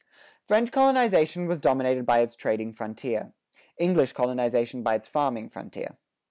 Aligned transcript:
French 0.47 0.71
colonization 0.71 1.45
was 1.45 1.61
dominated 1.61 2.07
by 2.07 2.21
its 2.21 2.35
trading 2.35 2.73
frontier; 2.73 3.33
English 3.77 4.13
colonization 4.13 4.81
by 4.81 4.95
its 4.95 5.07
farming 5.07 5.47
frontier. 5.47 5.95